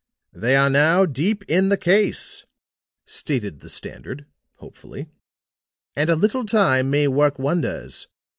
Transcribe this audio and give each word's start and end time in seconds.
"They 0.33 0.55
are 0.55 0.71
now 0.71 1.05
deep 1.05 1.43
in 1.47 1.69
the 1.69 1.77
case," 1.77 2.47
stated 3.05 3.59
the 3.59 3.69
Standard, 3.69 4.25
hopefully, 4.55 5.09
"and 5.95 6.09
a 6.09 6.15
little 6.15 6.43
time 6.43 6.89
may 6.89 7.07
work 7.07 7.37
wonders. 7.37 8.07